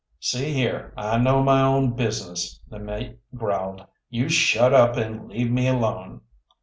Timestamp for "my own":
1.43-1.91